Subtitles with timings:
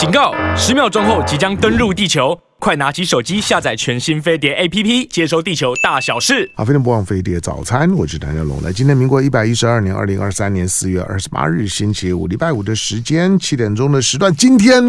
[0.00, 0.32] 警告！
[0.56, 6.50] 十秒钟后即将登陆地球，快拿起手机下载全新飞碟 APP，接收地球大小事。
[6.56, 8.62] 好，飞碟播放飞碟早餐，我是谭家龙。
[8.62, 14.34] 来，今天民国一百一十二年二零二三年四月二十八日，星期五，礼拜五的时间，七点钟的时段。
[14.34, 14.82] 今天，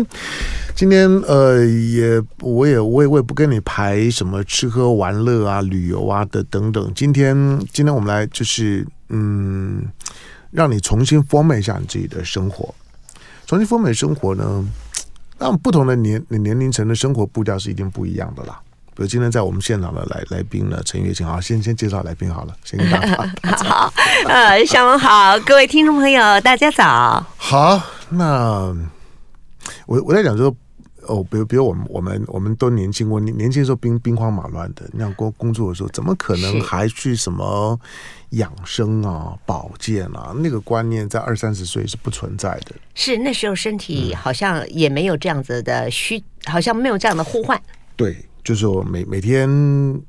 [0.74, 6.90] 今天呃，也我也我也我也不跟你排什么吃喝玩乐啊、旅游啊的等等。
[6.96, 7.36] 今天，
[7.74, 9.90] 今天我们来就是嗯。
[10.52, 12.76] 让你重新 format 一下你自己的生活，
[13.46, 14.66] 重新 format 生活呢，
[15.42, 18.62] 让不同的年年龄层的生活步调是一定不一样的啦。
[18.96, 23.16] 比如今天在我们现场的来来宾呢，陈月清啊，先先介绍来宾好了，先跟大家
[23.66, 23.92] 好，
[24.28, 27.26] 呃，小文好，各位听众朋友，大家早。
[27.38, 28.72] 好，那
[29.88, 30.56] 我我在讲说。
[31.08, 37.78] 哦，比如比如我们我们我们都年轻过，年年轻的时候兵兵荒马乱的，那样工工作的时候，怎么可能还去什么
[38.32, 40.34] 养生啊、保健啊？
[40.36, 42.76] 那个观念在二三十岁是不存在的。
[42.94, 47.62] 是那时候身体好像也没有这样子的需，嗯、好像没有这样的呼唤。
[47.96, 48.26] 对。
[48.44, 49.48] 就是我每每天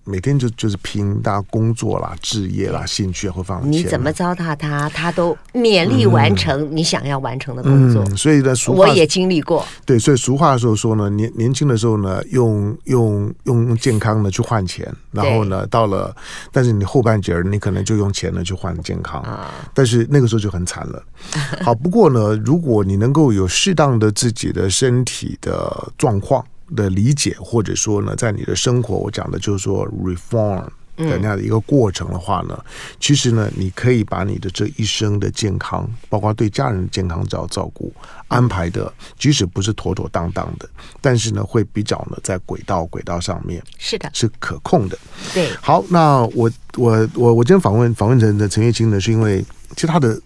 [0.05, 3.61] 每天就就是拼大家工作啦、置业啦、兴趣会放。
[3.71, 8.05] 你怎么糟蹋他，他都勉力完成你想要完成的工作。
[8.17, 9.65] 所以呢，俗话我也经历过。
[9.85, 16.15] 对，所以俗话的时候说呢，年年轻的时候呢，用用用健康呢去换钱，然后呢，到了，
[16.51, 19.51] 但是你后半截儿你可能就用钱呢去换健康啊。
[19.75, 21.03] 但是那个时候就很惨了。
[21.63, 26.45] 好，不过呢，如果你能够有适当的自己的身体的状况。
[26.75, 30.65] 的理解，或者说呢，在你的生活，我讲的就是说 reform
[30.97, 32.65] 的那样的一个过程的话呢，嗯、
[33.01, 37.93] 其实呢，你可以把你的这一生的健康，包括对家人的健康照照顾
[38.29, 40.69] 安排的，即使不是妥妥当当的，
[41.01, 44.99] 但是呢，会比较呢在轨道轨道上面是的，是可控的。
[45.33, 50.21] 对，好，那我我我我今天访问访问陈的陈月清呢，是因为其实他的。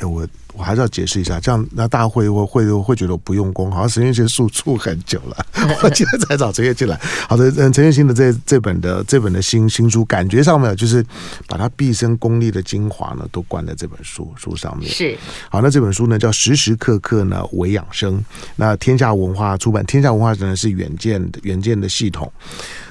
[0.00, 5.46] 哎，我我还是要解释一下，这样那大家会会会会觉得我不用功，好像陈月卿诉处很久了，
[5.82, 6.96] 我今天才找陈月进来。
[7.28, 11.04] 好的，嗯，陈月新的这这本的这本的新新书，感觉上面就是
[11.46, 14.88] 把他毕生功力的精华呢，都灌在这本书书上面。
[14.88, 15.18] 是，
[15.50, 18.24] 好，那这本书呢叫时时刻刻呢为养生，
[18.54, 22.32] 那天下文化出版，天下文化呢是远见的远见的系统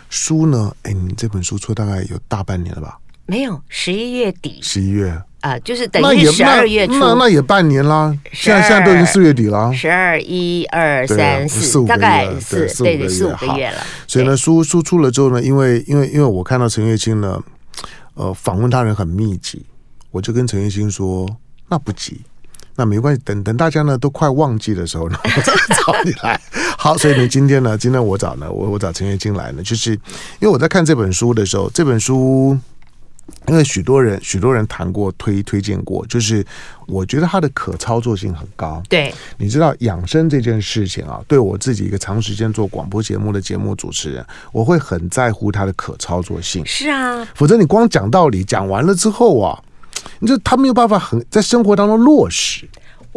[0.09, 2.99] 书呢，哎，你这本书出大概有大半年了吧？
[3.25, 5.21] 没有，十一月底，十一月。
[5.41, 8.11] 啊，就是等于十二月初，那那，那也半年啦。
[8.33, 13.77] 现在现在都已经四月底了，十二一二三四，大概是对对四五个月了。
[14.07, 17.39] 所以呢，书书出了之后呢，因为因为因为我看到陈月清呢，
[18.15, 19.63] 呃，访问他人很密集，
[20.09, 21.27] 我就跟陈月清说，
[21.69, 22.19] 那不急，
[22.75, 26.41] 那没关系，等等大家呢都快忘记的时候呢， 我再找你来。
[26.79, 29.99] 好，所以呢，今天呢，今天我找呢，我我找陈月清来呢，就是因
[30.41, 32.57] 为我在看这本书的时候，这本书。
[33.47, 36.45] 因为许多人许多人谈过推推荐过，就是
[36.87, 38.81] 我觉得它的可操作性很高。
[38.89, 46.65] 对，你知道养生这件事情啊，对我自己一个长时间做广播节目的节目主持人，我会很在乎它的可操作性。
[46.65, 49.61] 是啊，否则你光讲道理，讲完了之后啊，
[50.19, 52.67] 你就他没有办法很在生活当中落实。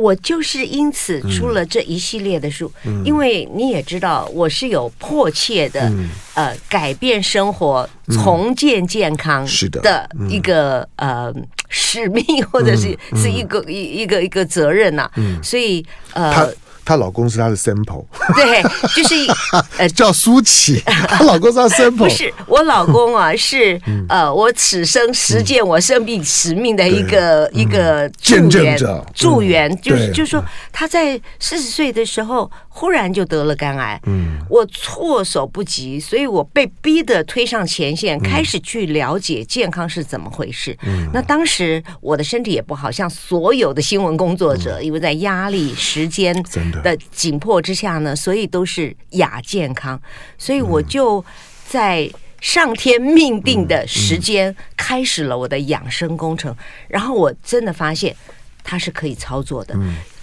[0.00, 9.46] 我就是因此出了这一系列的书，嗯、因为你也知道，我是有迫切的、嗯、呃改变生活、重建健康
[9.82, 11.34] 的一个、嗯、呃
[11.68, 15.10] 使命，或者是、嗯、是一个一一个一个责任呐、
[15.42, 15.84] 所以
[16.14, 16.52] 呃。
[16.90, 18.60] 她老公是她的 sample， 对，
[18.96, 19.14] 就是
[19.78, 40.74] 呃叫舒淇，她老公是她 sample，不是我老公啊，是呃我此生实践我生命使命的一个一个见证者，助缘，就是就是说他在四十岁的时候忽然就得了肝癌，嗯，我措手不及，所以我被逼得推上前线，开始去了解健康是怎么回事。
[40.84, 46.34] 嗯，那当时我的身体也不好，像所有的新闻工作者，因为在压力时间
[46.82, 46.96] 的。
[47.10, 50.00] 紧迫之下呢，所以都是亚健康，
[50.38, 51.22] 所以我就
[51.68, 56.56] 在上天命定的时间开始了我的养生工程，
[56.88, 58.16] 然后我真的发现
[58.64, 59.74] 它是可以操作的。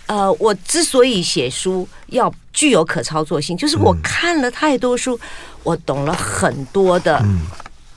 [0.07, 5.19] 呃，我之所以写书要具有可操作性，就是我看了太多书，
[5.63, 7.23] 我懂了很多的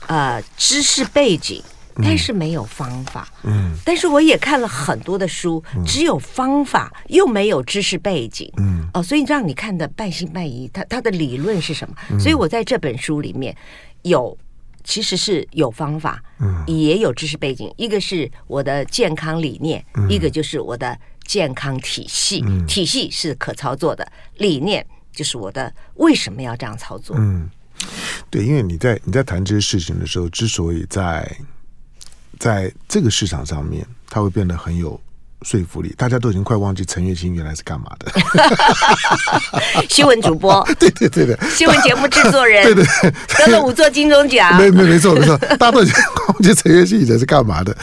[0.07, 1.61] 呃知识背景。
[2.03, 10.69] 但是没有方法，嗯，但是我也看了很多的书，只有方法又没有知识背景，嗯，哦，所以让你看的半信半疑。
[10.73, 12.17] 他他的理论是什么？
[12.17, 13.55] 所以我在这本书里面
[14.03, 14.35] 有
[14.85, 17.71] 其实是有方法，嗯，也有知识背景。
[17.75, 20.97] 一个是我的健康理念，一个就是我的
[21.31, 24.05] 健康体系，体系是可操作的，
[24.35, 27.15] 理念就是我的为什么要这样操作？
[27.17, 27.49] 嗯，
[28.29, 31.25] 对，因为你在你在谈这些事情的时候，之所以在
[32.37, 34.99] 在这个市场上面，它会变得很有
[35.43, 38.11] 说服力，大家都已经快忘记陈月清原来是干嘛的。
[39.87, 42.85] 新闻主播， 对对对的，新闻节目制作人， 对对，
[43.37, 45.95] 得了五座金钟奖，没没没错没错，大家都已经
[46.27, 47.73] 忘记陈月清以前是干嘛的。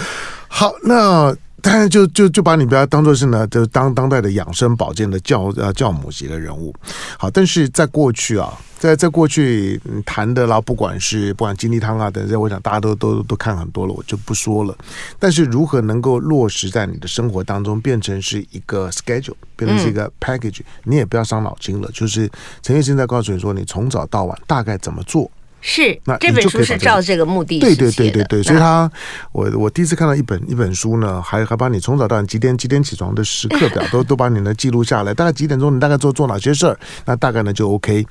[0.49, 1.35] 好，那。
[1.61, 6.75] 当然就，就就就把你不要当做是呢，就当当代的养生保健的教呃教母级的人物。
[7.19, 14.77] 好，但是在过去啊，在在过去谈的啦，不管是不管金立汤啊等等，我想大家都都都看很多了，我就不说了。
[15.19, 21.91] 但是如何能够落实在你的生活当中，变成是一个 schedule，变成是一个 package，、嗯、你也不要伤脑筋了。
[21.93, 22.31] 就是
[22.63, 25.29] 陈月卿在告诉你说，你从早到晚大概怎么做。
[25.61, 28.91] 是，那这本书是照这个目的对对对对对，所以他
[29.33, 38.07] 我我第一次看到一本一本书呢，还还把你从早到晚几点几点起床的时刻表 都都把你呢记录下来，大概几点钟你大概做做哪些事儿，那大概呢就 OK。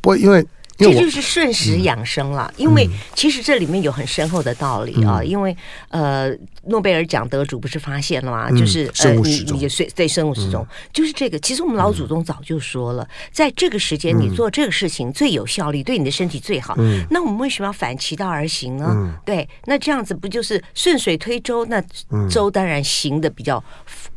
[0.00, 0.46] 不过因为。
[0.78, 5.22] 这就是顺时养生了，因为其实这里面有很深厚的道理啊。
[5.22, 5.54] 因为
[5.88, 6.30] 呃，
[6.66, 8.50] 诺贝尔奖得主不是发现了吗？
[8.50, 11.38] 就是呃，你你就对生物时钟，就是这个。
[11.40, 16.76] 其实我们老祖宗早就说了，在这个时间你做这个事情最有效率，对你的身体最好。
[17.10, 19.18] 那我们为什么要反其道而行呢？
[19.24, 21.64] 对，那这样子不就是顺水推舟？
[21.66, 21.82] 那
[22.30, 23.62] 舟当然行的比较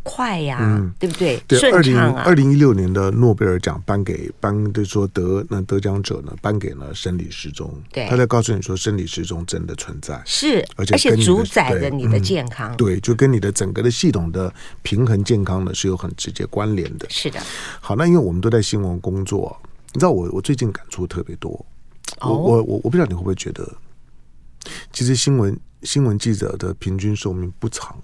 [0.04, 1.42] 快呀，对不对？
[1.48, 14.52] 对，二零二零一六年的诺贝尔奖颁给颁就说得那得奖者呢，颁给了生理时钟，对，他在告诉你说，生理时钟真的存在，是，而且而且主宰着你的健康，对，就跟你的整个的系统的
[14.82, 17.06] 平衡健康呢是有很直接关联的。
[17.10, 17.40] 是的，
[17.80, 19.56] 好，那因为我们都在新闻工作，
[19.94, 21.52] 你知道我我最近感触特别多，
[22.22, 23.72] 我我我我不知道你会不会觉得，
[24.92, 27.96] 其实新闻新闻记者的平均寿命不长。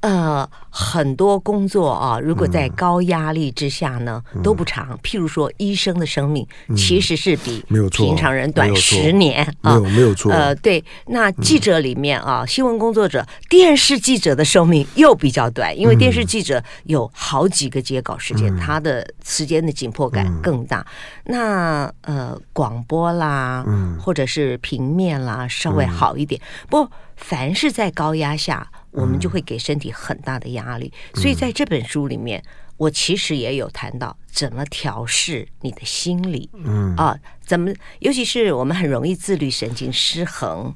[0.00, 4.96] 呃，很多工作啊，如果在高压力之下呢，嗯、都不长。
[5.02, 6.46] 譬如说，医生的生命
[6.76, 10.30] 其实是比平常人短十年啊，没有没有错。
[10.30, 20.86] 呃，对，那记者里面啊，新闻工作者、电视记者的寿命又比较短，因为电视记者有好几个接稿时间，嗯、他的时间的紧迫感更大。
[21.24, 26.40] 嗯、那呃，广播啦，嗯、或者是平面啦，稍微好一点。
[26.40, 28.70] 嗯、不过，凡是在高压下。
[28.98, 32.42] 我们就会给身体很大的压力，所以在这本书里面，
[32.76, 36.94] 我其实也有谈到怎么调试你的心理，嗯。
[36.96, 40.74] 啊，怎么，尤其是我们很容易自律神经失衡。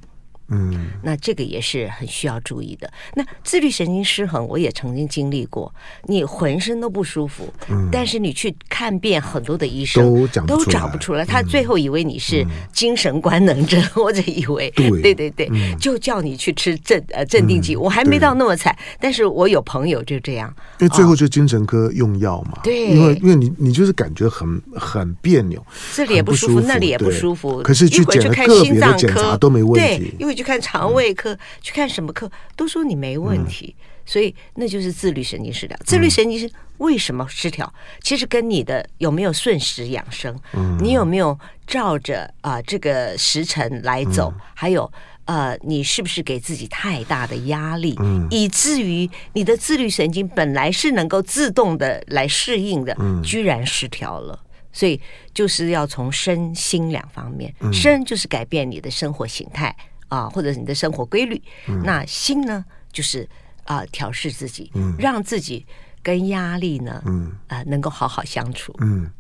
[0.49, 2.91] 嗯，那这个也是很需要注意的。
[3.15, 5.73] 那自律神经失衡，我也曾经经历过。
[6.05, 11.25] 你浑身都不舒服，嗯，但是你去看遍很多的医生，都讲都找不出来。
[11.25, 15.49] 他最后以为你是精神官能症， 或者以为对对对，
[15.81, 17.75] 就叫你去吃镇呃镇定剂。
[17.75, 20.53] 我还没到那么惨，但是我有朋友就这样。
[20.81, 27.63] 因为最后就精神科用药嘛，对，因为因为你你就是感觉很很别扭，这里也不舒服，那里也不舒服。
[27.63, 30.32] 可是去检个别的检查都没问题，因为。
[30.35, 35.77] 去看肠胃科，嗯、去看什么科，都说你没问题，嗯、所以那就是自律神经失调。
[35.85, 37.73] 自律神经是为什么失调？
[38.03, 44.91] 其实跟你的有没有顺时养生，嗯、你有没有照着啊、呃、这个时辰来走，嗯、还有
[45.25, 54.39] 呃你是不是给自己太大的压力，嗯、以至于你的自律神经本来是能够自动的来适应的，嗯、居然失调了。
[54.75, 54.99] 所以
[55.35, 59.77] 就是要从身心两方面，嗯、身就是改变你的生活形态。
[60.13, 62.63] 啊，或者你的生活规律，嗯、那心呢，
[62.93, 63.27] 就是
[63.65, 65.65] 啊，调试自己，嗯、让自己
[66.03, 68.77] 跟压力呢，嗯啊、呃，能够好好相处。
[68.83, 69.11] 嗯，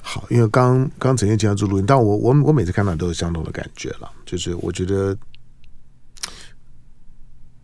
[0.00, 5.14] 好，因为刚刚陈月卿要做录音，但我我我每次看到都有相同的感觉了，就是我觉得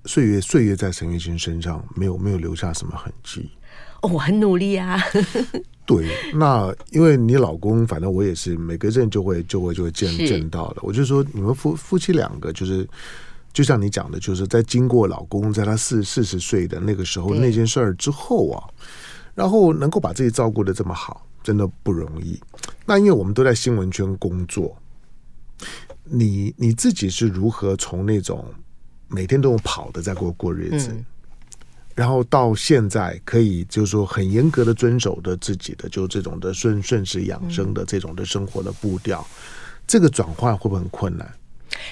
[0.04, 3.50] 岁月岁月在陈月卿身上没有没有留下什么痕迹。
[4.02, 4.98] 哦，我很努力啊。
[5.86, 10.76] 对，那因为你老公，反正我也是每个人就会就会就会见是见到的。
[10.82, 12.88] 我就说你们夫夫妻两个，就是
[13.52, 18.62] 就像你讲的，就是在经过老公在他四四十岁的那个时候那件事儿之后啊，
[19.34, 22.40] 然后能够把自己照顾的这么好，真的不容易。
[22.86, 24.76] 那因为我们都在新闻圈工作，
[26.04, 28.44] 你你自己是如何从那种
[29.08, 30.90] 每天都用跑的在过过日子？
[30.92, 31.04] 嗯
[32.00, 39.22] 然后到现在可以就是说很严格的遵守的自己的就这种的顺顺势养生的这种的生活的步调，
[39.86, 41.30] 这个转换会不会很困难？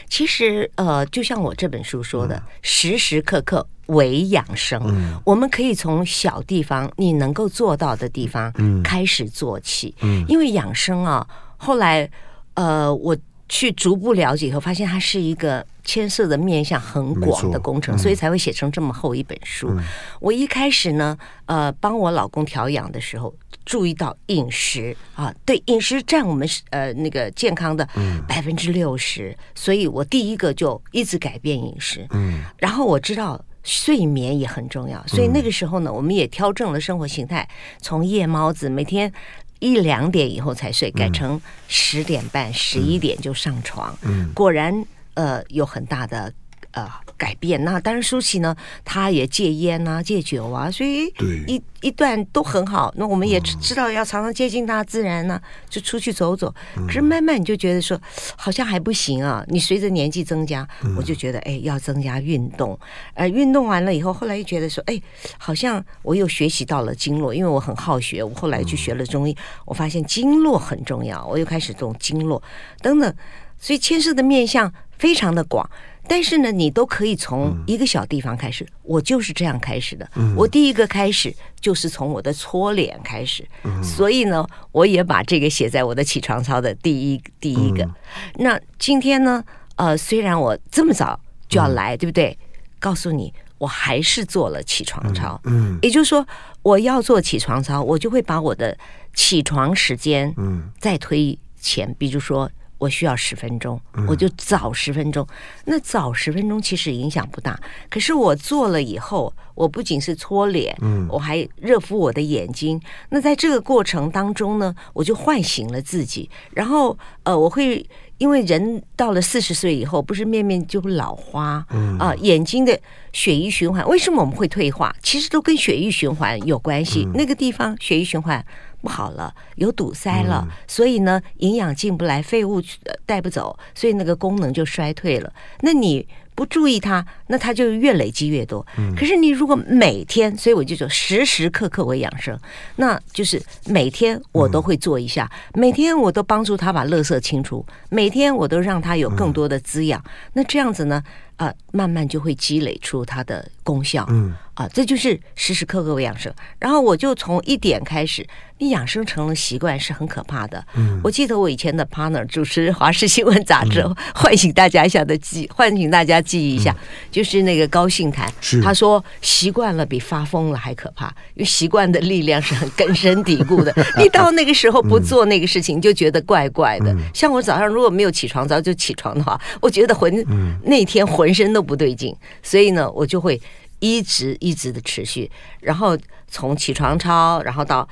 [0.08, 8.50] 其实呃，就像我这本书说的，时时刻刻为养生，嗯，我们可以从小地方你能够做到的地方
[8.82, 12.10] 开始做起，嗯，因为养生啊，后来
[12.54, 13.14] 呃我。
[13.48, 19.68] 去逐步了解以后，发现它是一个牵涉的面向很广的工程，嗯、所以才会写成这么厚一本书。
[19.70, 19.82] 嗯、
[20.20, 27.88] 我一开始呢，呃，帮我老公调养的时候，注意到饮食啊，对，饮食占我们呃那个健康的
[28.26, 32.06] 百分之六十，嗯、所以我第一个就一直改变饮食。
[32.10, 35.02] 嗯，然后我知道睡眠也很重要。
[35.06, 37.48] 所以那个时候呢，我们也调整了生活形态，
[37.80, 39.10] 从夜猫子每天
[39.58, 43.96] 一两点以后才睡，改成十点半、十一点就上床。
[44.02, 44.84] 嗯，果然
[45.14, 46.32] 呃有很大的。
[46.72, 46.86] 呃，
[47.18, 47.62] 改变。
[47.64, 51.12] 那当然，舒淇呢，她也戒烟啊，戒酒啊，所以
[51.46, 52.92] 一一段都很好。
[52.96, 56.54] 那我们也知道要常常接近大自然呢、啊，就出去走走。
[56.86, 58.00] 可是慢慢你就觉得说，
[58.36, 59.44] 好像还不行啊。
[59.48, 62.78] 你随着年纪增加，我就觉得哎，要增加运动。
[63.14, 65.00] 呃，运动完了以后，后来又觉得说，哎，
[65.36, 68.22] 好像我又学习到了经络，因为我很好学。
[68.22, 72.40] 我后来去学了中医，我发现经络很重要，我又开始懂经络
[72.80, 73.14] 等等，
[73.58, 75.68] 所以牵涉的面向非常的广。
[76.08, 78.64] 但是呢，你都可以从一个小地方开始。
[78.64, 80.10] 嗯、我就是这样开始的。
[80.16, 83.46] 嗯、我第一个开始就是从我的搓脸开始。
[83.64, 87.84] 嗯、所以呢，我也把这个写在我的起床操的第一第一个。
[87.84, 87.94] 嗯、
[88.36, 89.44] 那今天呢，
[89.76, 92.36] 呃，虽然我这么早就要来，嗯、对不对？
[92.78, 95.40] 告诉你，我还是做了起床操。
[95.44, 96.26] 嗯，嗯也就是说，
[96.62, 98.76] 我要做起床操，我就会把我的
[99.14, 102.50] 起床时间嗯再推前，比如说。
[102.78, 105.26] 我需要十分钟，我就早十分钟。
[105.30, 105.34] 嗯、
[105.66, 107.58] 那早十分钟其实影响不大，
[107.90, 112.80] 可是我做了以后，我不仅是搓脸，嗯，我还热敷我的眼睛。
[113.10, 116.30] 那在这个过程当中呢，我就唤醒了自己。
[116.52, 117.84] 然后，呃，我会
[118.18, 122.78] 因为人到了四十岁以后，不是面面就会老花，嗯啊、呃，眼睛的
[123.12, 124.94] 血液循环为什么我们会退化？
[125.02, 127.04] 其实都跟血液循环有关系。
[127.06, 128.44] 嗯、那个地方血液循环。
[128.80, 132.62] 不好了，有堵塞了，嗯、所以呢，营养进不来，废物
[133.04, 135.32] 带不走，所以那个功能就衰退了。
[135.62, 138.64] 那你不注意它，那它就越累积越多。
[138.78, 142.38] 嗯、可是你如果每天，所以我就说时时刻刻我养生，
[142.76, 150.00] 那就是每天我都会做一下，嗯、每天我都帮助他把垃圾清除，每天我都让他有更多的滋养。
[150.04, 154.06] 嗯、那这样子呢，啊、呃，慢慢就会积累出它的功效。
[154.10, 154.34] 嗯。
[154.54, 156.34] 啊，这就是时时刻刻为养生。
[156.58, 158.26] 然后我就从一点开始，
[158.58, 160.66] 你养生成了习惯是很可怕的。
[160.74, 173.72] 嗯，我记得我以前的 partner 主持《华视新闻杂志》，嗯、 唤醒大家一下的记，唤醒大家记忆一下，嗯、就是那个高兴谈，是他说习惯了比发疯了还可怕，因为习惯的力量是很根深蒂固的。
[173.96, 176.92] 你到那个时候不做那个事情，你就觉得怪怪的。
[176.94, 183.38] 嗯、像我早上如果没有起床早就起床的话，我觉得浑、嗯、那天浑身都不对劲，所以呢，我就会。
[183.80, 185.30] 一直一直的持续，
[185.60, 185.96] 然后
[186.28, 187.88] 从起床操，然后到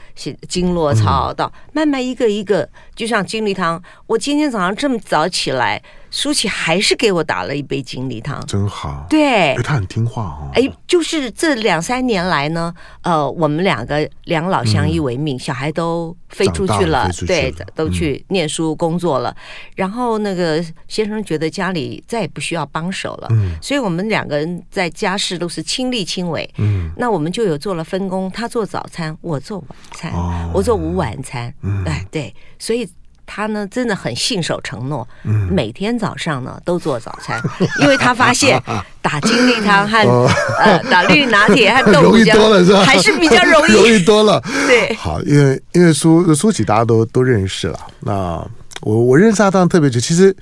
[0.49, 3.83] 经络操，到慢慢一个一个，就像精力汤。
[4.07, 5.83] 我今天早上这么早起来。
[6.09, 9.05] 舒淇还是给我打了一杯精力汤，真好。
[9.11, 10.49] 对，他很听话哦。
[10.55, 19.37] 哎，就是这两三年来呢，呃，我们两个两老相依为命，小孩都飞出去了，对，都去念书工作了。
[19.75, 23.28] 然后那个先生觉得家里再也不需要帮手了，
[23.61, 26.49] 所以我们两个人在家事都是亲力亲为。
[26.57, 30.12] 嗯，那我们就有做了分工，他做早餐，我做晚餐，
[30.52, 31.52] 我做午晚餐。
[31.85, 32.88] 哎，对，所以。
[33.28, 37.42] 他呢，真的很信守承诺，嗯、每天早上呢都做早餐，
[37.83, 38.62] 因为他发现
[39.02, 40.30] 打精力汤和、 哦、
[40.61, 42.85] 呃打绿拿铁和豆浆容易多了是吧？
[42.85, 44.40] 还是比较容易，容易多了。
[44.68, 47.76] 对，好，因为因为苏苏启大家都都认识了。
[47.99, 48.49] 那
[48.83, 50.33] 我我认识他当然特别久，其实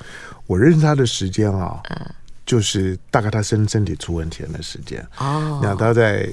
[0.46, 2.06] 我认识他的时间啊，嗯、
[2.44, 5.58] 就是大概他身身体出问题的时间哦。
[5.62, 6.28] 那他在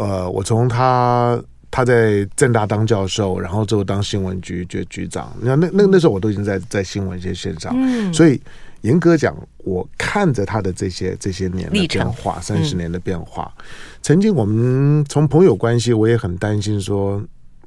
[0.00, 1.42] 呃，我从他。
[1.72, 5.32] 他在正大当教授，然后之后当新闻局局局长。
[5.40, 8.42] 那那那时候我都已经在在新闻界线上，嗯、所以
[8.80, 13.54] 严格讲，我看着他的这些这些年的变化，三十年的变化。
[13.56, 13.64] 嗯、
[14.02, 17.22] 曾经我们从朋友关系，我也很担心说，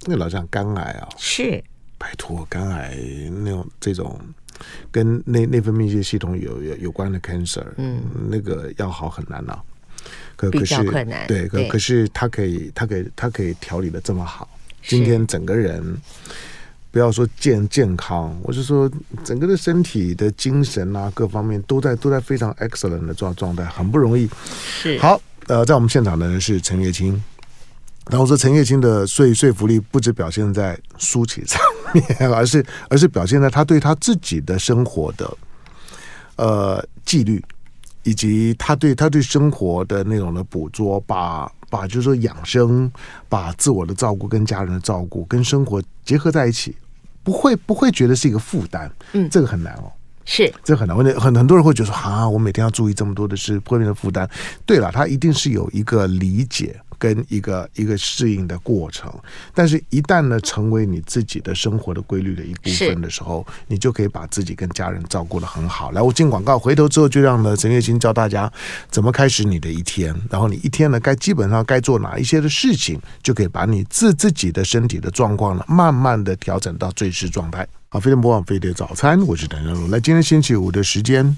[0.06, 1.64] 那老讲肝癌啊，是
[1.98, 2.98] 拜托肝癌
[3.42, 4.20] 那种这种
[4.92, 9.64] 跟内内分泌系统有有有关的 cancer，嗯，那个要好很难啊。
[10.52, 10.84] 可可是
[11.28, 14.48] 对，可可是他可以，他可以，他可以调理的这么好。
[14.86, 15.96] 今天整个人
[16.92, 18.90] 不要说健健康，我是说
[19.24, 24.30] 整个的身体的精神啊，各方面都在都在非常 excellent 的状状态，很不容易。
[24.54, 27.22] 是好，呃，在我们现场的人是陈月清。
[28.10, 31.58] 然后说陈月清的说说服力不止表现在舒淇上
[31.94, 35.38] 面， 而是而是表现在他对他自己的生活的
[36.36, 37.42] 呃纪律。
[38.04, 42.92] 以及他对他对生活的那种的捕捉，把把就是说养生，
[43.28, 46.76] 把自我的照顾跟家人的照顾跟生活结合在一起，
[47.24, 49.92] 不会不会觉得是一个负担，嗯，这个很难哦，
[50.26, 50.54] 是。
[50.64, 54.30] 这个很难，很很很多人会觉得说啊，我每天要注意这么多的事，会变成负担。
[54.66, 59.14] 对了，他一定是有一个理解跟一个一个适应的过程。
[59.54, 65.92] 但是，一旦呢成为你自己的生活的规律的一部分的时候，你就可以把自己跟家人照顾得很好。
[65.92, 68.50] 来，我进广告，回头之后就让呢陈月清教大家
[68.90, 77.68] 怎么开始你的一天，然后你一天呢该基本上该做哪一些的事情，就可以把你自自己的身体的状况呢慢慢的调整到最适状态。
[77.90, 79.90] 好，飞碟播放飞碟早餐，我是谭正龙。
[79.90, 81.38] 来，今天星期五的时间。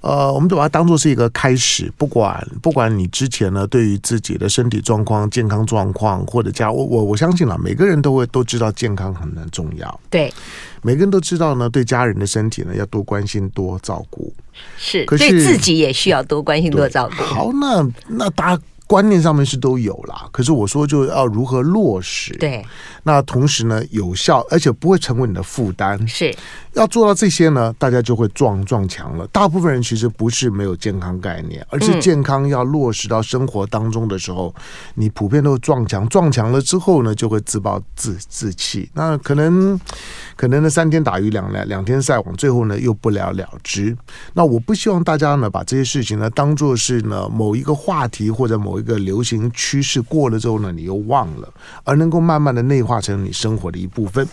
[0.00, 10.00] 呃，我们就把它当做是一个开始，不管不管你之前呢，对于自己的身体状况、健康状况或者家，我我我相信了，每个人都会都知道健康很很重要。
[10.08, 10.32] 对，
[10.82, 14.32] 每个人都知道呢，对家人的身体呢要多关心、多照顾。
[14.78, 17.22] 是，可是对自己也需要多关心、多照顾。
[17.22, 22.36] 好，那那大家观念上面是都有啦，可是我说就要如何落实？
[22.36, 22.64] 对，
[23.02, 26.06] 那同时呢，有效，而且不会成为你的负担。
[26.06, 26.34] 是。
[26.74, 29.26] 要做到这些呢，大家就会撞撞墙了。
[29.28, 34.62] 大部分人其实不是没有健康概念，而是健康要落实到生活当中的时候，嗯、
[34.96, 36.06] 你普遍都撞墙。
[36.08, 38.90] 撞墙了之后呢，就会自暴自自弃。
[38.92, 39.80] 那可能
[40.36, 43.96] 可能呢，三天打鱼两两两天晒网，最后呢又不了了之。
[44.34, 51.52] 那我不希望大家呢把这些事情呢当做是呢某一个话题或者某一个流行趋势过了之后呢，你又忘了，
[51.84, 54.26] 而能够慢慢的内化成你生活的一部分。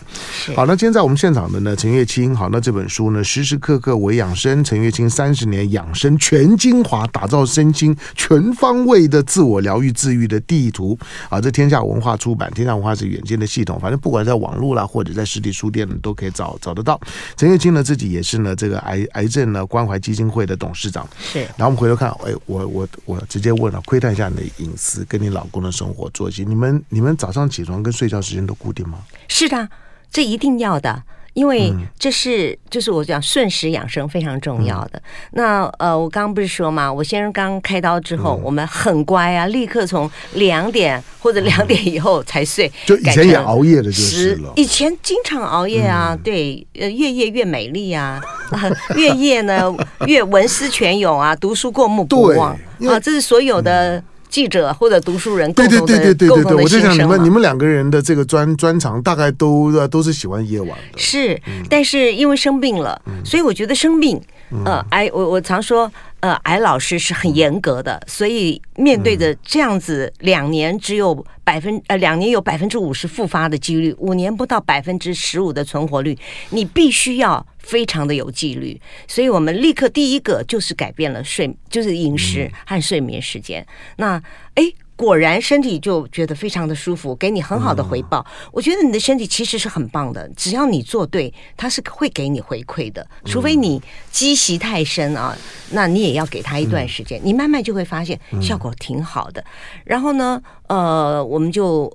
[0.55, 2.35] 好，那今天在我们现场的呢，陈月清。
[2.35, 10.97] 好，那这本书呢，时时刻刻为养生，陈月清三十年养生全精华，打造身心全方位的自我疗愈、治愈的地图。
[11.29, 16.99] 啊，这天下文化出版，天下文化是远见的系统，反正不管在网络啦，或者在实体书店呢，都可以找找得到。
[17.35, 21.07] 陈月清呢，自己也是呢，这个癌癌症呢关怀基金会的董事长。
[21.19, 28.99] 是，然后我们回头看，哎，我我我直接问了，窥探一下你的隐私，跟你老公的生活作息，你们你们早上起床跟睡觉时间都固定吗？
[29.27, 29.69] 是的，
[30.11, 31.03] 这一定要的。
[31.33, 34.99] 因为这是就是我讲顺时养生非常重要的。
[34.99, 42.71] 嗯、那呃，我刚刚不是说嘛，我先生刚开刀之后，嗯、我们很乖啊，立刻从两点或者两点以后才睡。
[42.85, 44.53] 就以前也熬夜的就是了。
[44.55, 48.21] 以前经常熬夜啊，嗯、对，呃，越夜越美丽啊，
[48.95, 49.75] 越夜呢
[50.05, 52.51] 越文思泉涌啊，读书过目不忘
[52.87, 54.03] 啊，这是所有的。
[54.33, 60.97] 嗯记者或者读书人共同的，对对对对对对，我就想你们你们两个人的这个专专长大概都都是喜欢夜晚的。
[60.97, 64.19] 是，但是因为生病了，所以我觉得生病，
[64.65, 65.91] 呃，哎我我常说，
[66.23, 76.17] 呃，艾老师是很严格的，所以面对着这样子两年只有百分呃两年有百分之五十复发的几率，五年不到百分之十五的存活率，
[76.51, 77.45] 你必须要。
[77.63, 83.65] 非常的有纪律，所以我们立刻第一个就是改变了睡，就是饮食和睡眠时间。
[83.95, 84.21] 那
[84.55, 84.63] 哎，
[84.95, 88.25] 果然身体就觉得非常的舒服，给你很好的回报。
[88.51, 93.05] 我觉得你的身体其实是很棒的，只要你做对，它是会给你回馈的。
[93.25, 95.35] 除非你积习太深啊，
[95.71, 99.43] 那你也要给他一段时间，你慢慢就会发现效果挺好的。
[99.83, 101.91] 然后呢，呃，我们就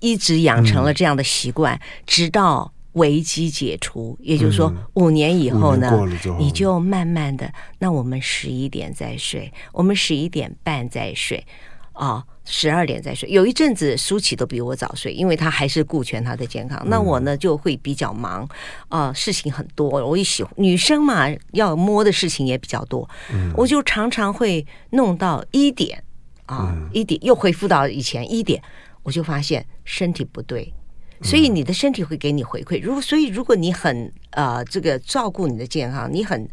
[0.00, 2.72] 一直养成了这样的习惯，直到。
[2.92, 5.92] 危机解除，也就是说，五年以后呢，
[6.38, 11.46] 你就慢慢的，那我们十一点再睡，我们十一点半再睡，
[11.92, 13.28] 啊，十二点再睡。
[13.30, 16.82] 有一阵子舒淇都比我早睡，因为她还是顾全她的健康。
[16.88, 18.48] 那我呢就会比较忙，
[18.88, 19.88] 啊，事情很多。
[19.88, 23.08] 我也喜欢女生嘛，要摸的事情也比较多，
[23.54, 26.02] 我就常常会弄到一点，
[26.46, 28.60] 啊，一点又恢复到以前一点，
[29.04, 30.74] 我就发现身体不对。
[31.22, 32.80] 所以你的身体会给你回馈。
[32.82, 36.48] 如果所以，如果你很呃这个照顾你的健康，你很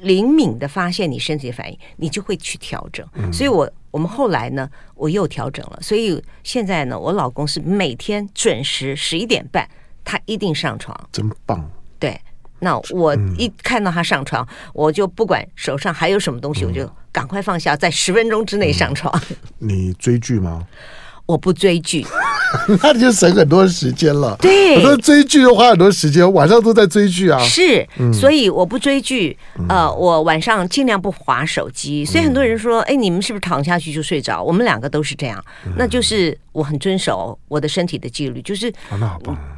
[0.00, 3.06] 灵敏的发现你身体的反应，你就会去调整。
[3.32, 5.78] 所以我我们后来呢，我又调整了。
[5.80, 9.66] 所以现在呢，我老公是每天准时十一点半，
[10.04, 11.08] 他一定上床。
[11.10, 11.70] 真棒。
[11.98, 12.20] 对，
[12.58, 19.18] 那我一看到他上床，我就不管手上还有什么东西，我就赶快放下，在十分钟之内上床。
[19.58, 20.66] 你追剧吗？
[21.26, 22.06] 我不追剧。
[22.80, 24.36] 那你就省很多时间了。
[24.40, 27.36] 对，我说追剧要花很多时间，晚上都在追剧啊。
[27.40, 29.36] 是，所以我不追剧。
[29.68, 32.04] 呃，我晚上尽量不划手机。
[32.04, 34.40] 所以很多人说，哎，你们是不是躺下去就睡着？
[34.40, 35.44] 我们两个都是这样。
[35.76, 38.72] 那就是我很遵守我的身体的纪律，就是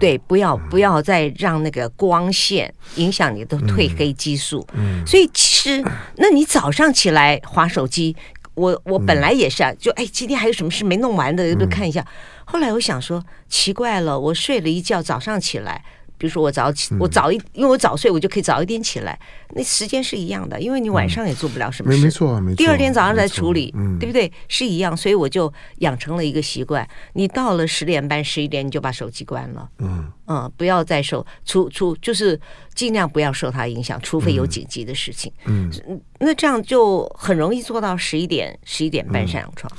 [0.01, 4.67] 对，不要不要再让那个光线影响你的褪黑激素。
[4.73, 5.85] 嗯所以其实，
[6.17, 8.17] 那你早上起来划手机。
[8.57, 12.05] 我我本来也是啊，就哎，今天还有什么事没弄完的，就看一下？
[12.45, 15.85] 后来我想说，奇怪了，我睡了一觉，早上起来
[16.19, 19.19] 比如说我早起，我早一，因为我早睡，我就可以早一点起来，
[19.55, 22.57] 那时间是一样的，因为你晚上也做不了什么事，没没错，没错。
[22.57, 24.31] 第二天早上再处理，对不对？
[24.49, 32.41] 是一样，所以我就养成了一个习惯，你到了十点半、十一点，你就把手机关了，嗯嗯，不要再受，除除就是
[32.75, 35.71] 尽量不要受它影响，除非有紧急的事情，嗯，
[36.19, 39.71] 那这样就很容易做到十一点、十一点半上床。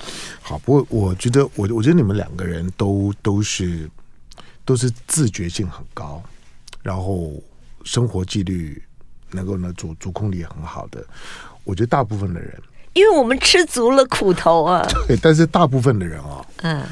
[0.42, 3.90] 好，不过我觉得，我我觉得你们两个人都都是。
[4.68, 6.22] 都是自觉性很高，
[6.84, 7.42] 然后
[7.86, 8.84] 生活纪律
[9.32, 11.02] 能够呢主主控力很好的。
[11.64, 14.86] 我觉得大部分的人，因为我们吃足了苦头啊。
[15.08, 16.84] 对，但是大部分的人啊，嗯，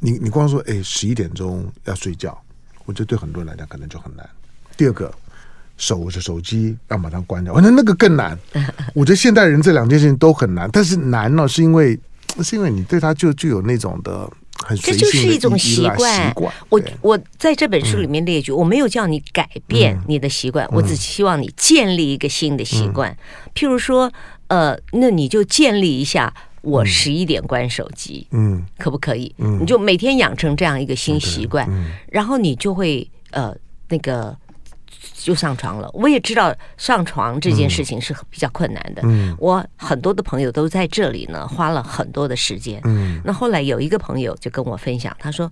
[0.00, 2.36] 你你光说哎十一点钟要睡觉，
[2.84, 4.28] 我觉得对很多人来讲可能就很难。
[4.76, 5.14] 第二个，
[5.76, 8.36] 手着手机要马上关掉，那那个更难。
[8.92, 11.96] 我觉得现代人这两件事情都很难，但是难呢是因为
[12.42, 14.28] 是因为你对他就就有那种的。
[14.82, 16.34] 这就是一种习惯。
[16.68, 23.16] 我我在这本书里面列举，我没有叫你改变你的习惯，我只希望你建立一个新的习惯。
[23.54, 24.12] 譬如说，
[24.48, 29.34] 呃，那你就建立一下，我十一点关手机，嗯，可不可以？
[29.36, 31.68] 你就每天养成这样一个新习惯，
[32.10, 33.54] 然后你就会呃
[33.88, 34.36] 那个。
[35.24, 35.88] 就上床了。
[35.94, 39.00] 我也知道上床这件事情是比较困难的。
[39.06, 42.78] 嗯，我很多的朋友都在这里呢，花了很多的时间。
[42.84, 45.50] 嗯，那后来有一个朋友就跟我分享，他说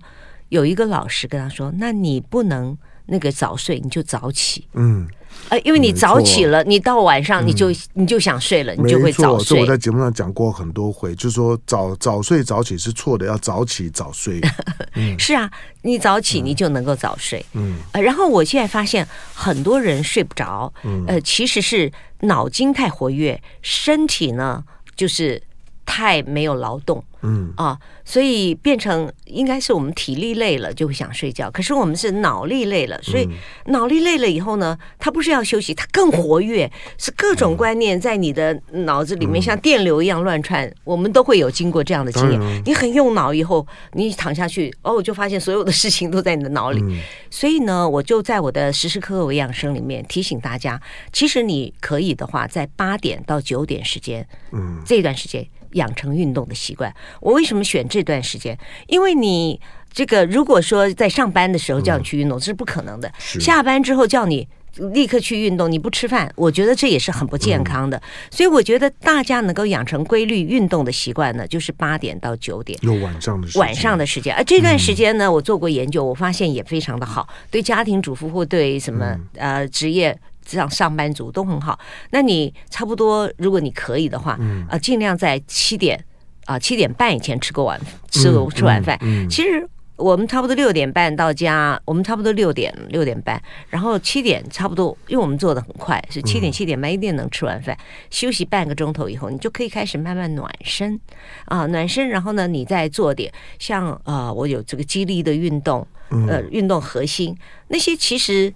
[0.49, 5.07] 有一个老师跟他说：“那你不能那个早睡，你就早起。”嗯。
[5.49, 9.59] 呃，因为你早起了，你到晚上你就你就想睡了，你就会早睡。
[9.59, 14.39] 我在节目上讲过很多回，就是说早早睡早起是错的，要早起早睡。
[15.17, 17.43] 是啊，你早起你就能够早睡。
[17.53, 20.71] 嗯，然后我现在发现很多人睡不着，
[21.07, 24.63] 呃，其实是脑筋太活跃，身体呢
[24.95, 25.41] 就是
[25.85, 27.03] 太没有劳动。
[27.25, 33.25] 嗯啊，所以变成应该是我们体力累了就会想睡觉，可是我们是脑力累了，所以
[33.67, 40.69] 脑力累了以后呢，它不是要休息，它更活跃，是各种观念在你的脑子里面像电流一样乱窜。
[40.83, 46.83] 我们都会有经过这样的经验，你很用脑以后，你躺下去哦，我就发现所有的事情都在你的脑里。
[47.29, 50.77] 所以呢，我就在我的时时刻刻为养生里面提醒大家，
[51.13, 55.47] 其实你可以的话，在八点到九点时间，嗯，这段时间。
[55.73, 56.93] 养成运动的习惯。
[57.21, 58.57] 我为什么选这段时间？
[58.87, 59.59] 因为你
[59.91, 63.11] 这个如果说在上班的时候叫你去运动，这是不可能的。
[63.19, 64.47] 下班之后叫你
[64.93, 68.01] 立刻去运动，你不吃饭，我觉得这也是很不健康的。
[68.31, 74.35] 所以我觉得大家能够养成规律运动的习惯呢，就是八点到九点，有晚上的晚上的时间。
[74.35, 80.17] 而这段时间呢，我做过研究，我发现也非常的好，对家庭主妇或对什么呃职业。
[80.45, 81.77] 像上班族都很好，
[82.11, 85.97] 那你差不多，如果你可以的话，嗯、呃，尽量在七点
[86.45, 87.79] 啊、呃、七点半以前吃过晚
[88.09, 88.97] 吃过吃晚饭。
[89.01, 89.25] 嗯嗯。
[89.25, 100.99] 嗯、其实我们差不多六点半到家，我们差不多六点六点半，然后七点差不多，因为我们做的很快，是七点七点半一定能吃完饭，嗯、休息半个钟头以后，你就可以开始慢慢暖身。
[101.45, 107.35] 啊、呃，暖身，然后呢，你再做点像啊、呃，我有这个激励的运动，呃，运动核心。
[107.67, 108.53] 那些其实。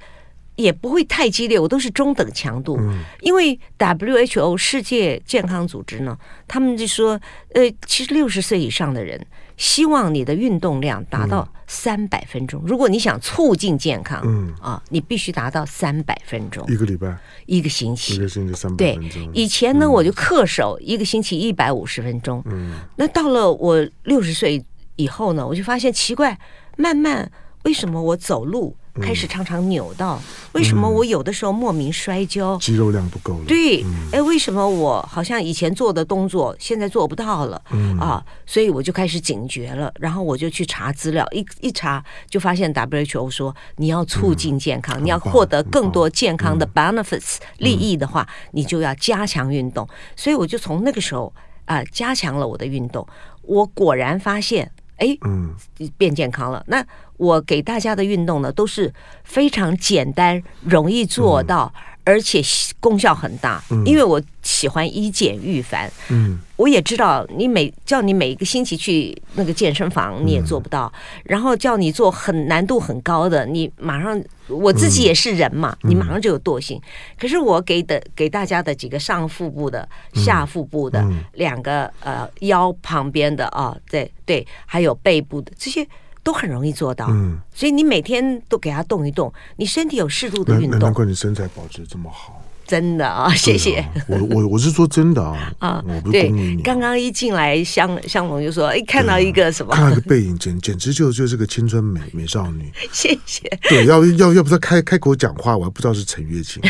[0.58, 2.78] 也不会太激烈，我都是中等强度。
[2.82, 6.18] 嗯、因为 WHO 世界健康组织呢，
[6.48, 7.20] 他们就说，
[7.54, 12.60] 呃，其实六十岁以上的人，希望你的运动量达到三百分钟。
[12.64, 16.66] 嗯、如果你想促进健康，嗯啊，你必须达到三百分钟。
[16.68, 17.16] 一个礼拜，
[17.46, 19.32] 一个星期，一个星期三百分钟。
[19.32, 22.42] 对，以前呢，嗯、我就恪守一个星期一百五十分钟。
[22.48, 24.66] 嗯，那到了我六十岁
[24.96, 26.38] 以后呢，我就发现奇怪，
[26.78, 27.32] 慢慢
[27.64, 28.76] 为什么我走路？
[28.98, 30.22] 开始常常扭到，
[30.54, 32.58] 为什么我有的时候莫名摔跤？
[32.58, 33.46] 肌肉量不够了。
[33.48, 37.62] 对，哎，为什么我好像以前做的动作现在做不到了？
[37.72, 49.88] 嗯啊，所以我就开始警觉了，然后我就去查资料，一一查就发现 WHO 说，你要促进健康，你要获得更多健康的 benefits 利益的话，你就要加强运动。
[50.16, 51.34] 所以我就从那个时候
[51.66, 53.08] 啊，加强了我的运动，
[53.44, 54.72] 我果然发现。
[54.98, 55.56] 哎，嗯，
[55.98, 56.64] 变健康了。
[56.68, 56.86] 那
[57.18, 62.42] 我给大家的运动呢，都是非常简单、容易做到，嗯、而且
[62.80, 63.62] 功效很大。
[63.70, 65.92] 嗯、因为我喜欢以简驭繁。
[66.10, 70.92] 嗯，我也知道你每叫你每一个星期去那个健身房，你也做不到。
[70.96, 76.82] 嗯、然后叫你做很难度很高的，你马上我自己也是人嘛，嗯、你马上就有惰性。
[77.20, 84.10] 可是我给的给大家的几个上腹部的、下腹部的、嗯、两个呃腰旁边的啊，对。
[84.26, 85.88] 对，还有背部的这些
[86.28, 92.44] 都很容易做到，嗯，所以你每天都给他动一动，你身体有适度的运动，难怪你身材保持这么好。
[92.66, 93.88] 真的啊，谢谢。
[94.10, 96.62] 我我我是说真的啊， 啊，我不是恭维你。
[96.62, 99.74] 刚刚一进来，香香龙就说：“哎，看到一个什么？
[99.74, 102.70] 看到一个背影，简简直就就是个青春美美少女。
[102.92, 103.48] ”谢谢。
[103.70, 106.62] 对，要要要不是开开口讲话，我还不知道是陈月琴。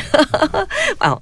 [1.01, 1.19] 哦，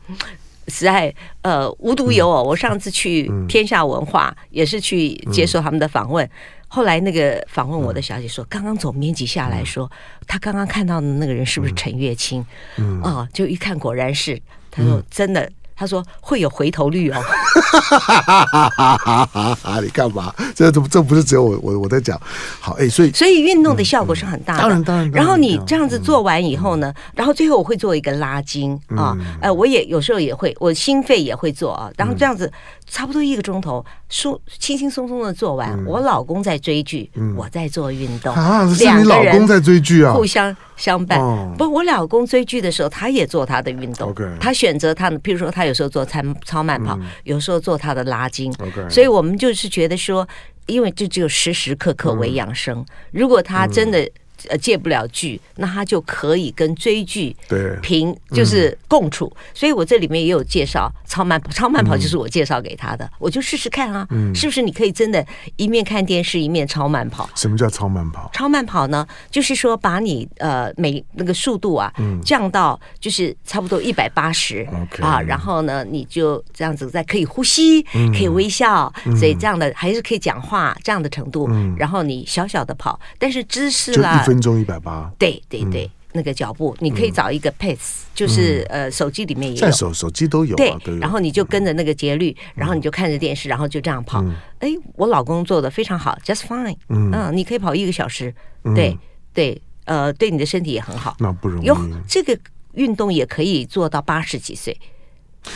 [0.67, 6.29] 实在呃无独有偶，我上次去天下文化也是去接受他们的访问。
[6.75, 9.89] 后来那个访问我的小姐说，刚刚总编辑下来说，
[10.27, 12.45] 她刚刚看到的那个人是不是陈月清？
[12.75, 14.37] 嗯，哦，就一看果然是。
[14.69, 15.49] 她说真的。
[15.77, 17.19] 他说会有回头率哦，
[19.83, 20.33] 你干嘛？
[20.55, 22.17] 这这这不是只有我我我在讲。
[22.61, 24.61] 好，哎，所以所以运动的效果是很大的。
[24.61, 25.11] 当然当然。
[25.11, 31.91] 然后你这样子做完以后呢，然后最后我会做一个拉筋啊，呃，我也有时候也会，我心肺也会做啊。
[31.97, 32.49] 然后这样子
[32.87, 35.83] 差不多一个钟头，舒轻轻松松的做完。
[35.85, 41.19] 我老公在追剧，我在做运动啊，是你老公在追剧啊，互相相伴。
[41.57, 45.65] 不，我老公追剧的时候，他也做他的运动，他选择他的，譬如说他。
[45.65, 48.53] 有时候做超超慢跑，有时候做他的拉筋，
[48.87, 50.27] 所以我们就是觉得说，
[50.67, 52.85] 因为就只有时时刻刻为养生。
[53.11, 54.07] 如果他真的。
[54.49, 59.31] 呃，戒不了剧，那他就可以跟追剧对平就是共处。
[59.35, 67.29] 嗯、所以我这里面也有介绍超慢跑，超慢跑就是我介绍给他的，嗯、我就试试看啊，嗯、是不是你可以真的一面看电视一面超慢跑？
[67.35, 68.29] 什么叫超慢跑？
[68.33, 74.67] 超慢跑呢，就是说把你呃每那个速度啊、嗯、降到就是差不多一百八十
[74.99, 77.81] 啊，然后呢你就这样子在可以呼吸，
[78.11, 84.25] 可以微笑，嗯、所以这样的还是可以讲话这样的程度，嗯、然后你小小的跑，但是姿势啦。
[84.35, 94.21] 分钟一百八，对对对，那个脚步你可以找一个 pace，就是呃手机里面也有，手手机都有，对，然后你就跟着那个节律，然后你就看着电视，然后就这样跑。
[94.59, 98.35] 哎，我老公做的非常好，just fine，嗯，你可以跑一个小时，
[98.75, 98.97] 对
[99.33, 101.65] 对，呃，对你的身体也很好，那不容易。
[101.65, 102.37] 有这个
[102.73, 104.77] 运动也可以做到八十几岁，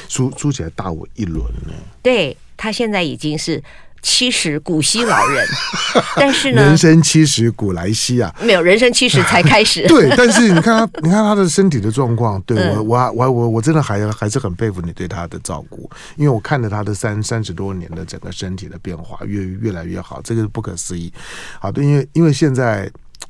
[0.08, 1.74] 说说起来大我一轮呢。
[2.02, 3.62] 对，他现在已经是。
[4.02, 5.46] 七十古稀老人，
[6.16, 9.86] 但是呢，人生七十古来稀啊，没有人生七十才开始。
[9.90, 21.12] 对，但是你看他， 你看他的身体的状况，对我，我，我，我，我真的还还是很佩服你对他的照顾，因为我看着他的三三十多年的整个身体的变化，越越来越好，这个是不可思议。
[21.60, 22.90] 好的，因为因为现在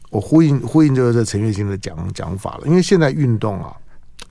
[0.10, 3.74] 我呼应呼应就是陈月清的讲讲法了，因为现在运动啊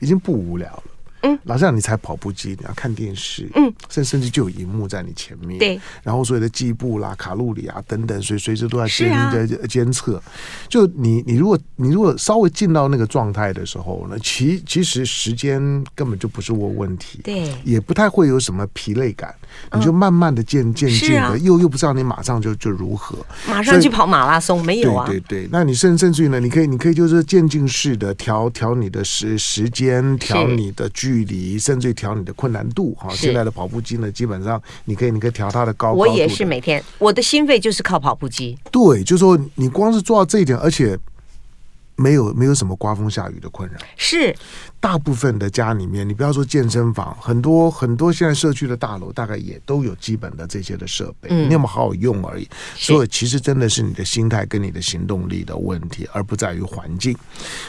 [0.01, 0.83] 已经不无聊了。
[1.22, 10.22] 嗯，老实讲，你才跑步机，你要看电视，嗯，甚甚至就有荧幕在你前面，对，然后所有的计步啦、卡路里啊等等，随随时都在监在监测。
[10.68, 15.61] 就你你如果你如果稍微进到那个状态的时候呢，其其实时间
[15.94, 19.35] 根本就不是我问题，对，也不太会有什么疲累感，
[19.72, 25.04] 你就慢慢的渐渐进的，又又不知道你马上就就如何，马上去跑马拉松没有啊？
[25.07, 31.07] 对对对，那你甚甚至于呢，你可以你可以就是渐进式的调调你的时时间，调你的距。
[31.08, 35.94] 距离甚至调你的困难度哈，现在的跑步机呢，基本上你可以你可以调它的高。
[35.94, 38.58] 我也是每天，我的心肺就是靠跑步机。
[38.70, 40.98] 对，就是说你光是做到这一点，而且。
[41.98, 44.32] 没有没有什么刮风下雨的困扰，是
[44.78, 52.48] 大部分的家里面，你不要说健身房，很多很多现在社区的大楼大概也都有基本的这些的设备，嗯、你有没有好好用而已。
[52.76, 57.16] 所以其实真的是你的心态跟你的行动力的问题，而不在于环境。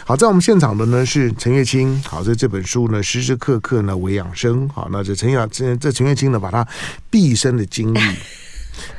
[0.05, 6.67] 好，在我们现场的呢是陈月清，好，在这本书呢时时刻刻呢为养生，好，那这陈雅这这陈月清呢把他
[7.09, 7.99] 毕生的经历。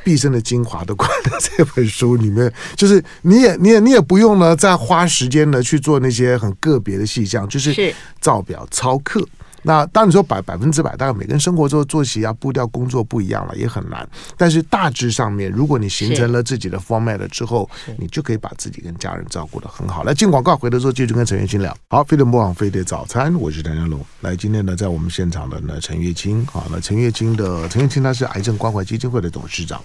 [0.03, 9.25] 毕生的精华都关在这本书里面，就是你也你也你也不用呢再花时间呢去做那些很个别的细项，就是照表操课。
[9.63, 14.07] 那当你说百百分之百，当然每个人生活中作息啊、步调、工作不一样了，也很难。
[14.37, 20.03] 但是大致上面，如果你形成了自己的 format 了之后，你就可以把自己跟家人照顾得很好。
[20.03, 21.75] 来进广告，回头之后继续跟陈月清聊。
[21.89, 23.99] 好，飞碟模仿飞碟早餐，我是谭家龙。
[24.21, 26.45] 来，今天呢，在我们现场的呢，陈月清。
[26.47, 29.81] 好，那陈月清的陈月清，他是癌症关怀基金会的董事长。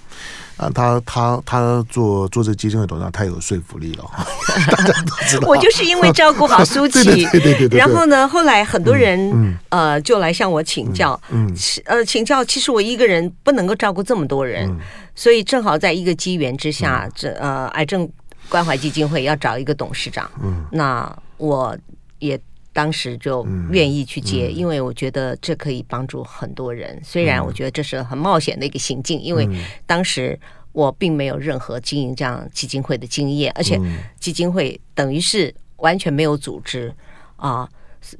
[0.56, 4.04] 啊，他他他做做这基金会董事长，太有说服力了！
[4.72, 14.74] 大家都知道，我就是因为照顾好舒淇，对对对对，然后呢，后来很多人呃就来向我请教，嗯，呃请教，其实我一个人不能够照顾这么多人，
[15.14, 18.08] 所以正好在一个机缘之下，这呃癌症
[18.48, 21.76] 关怀基金会要找一个董事长，嗯，那我
[22.18, 22.40] 也。
[22.76, 27.00] 当时就愿意去接，因为我觉得这可以帮助很多人。
[27.02, 29.48] 虽然我觉得这是很冒险的一个行径，因为
[29.86, 30.38] 当时
[30.72, 33.80] 我并没有任何经营这样基金会的经验，而且
[34.20, 36.94] 基金会等于是完全没有组织
[37.36, 37.66] 啊。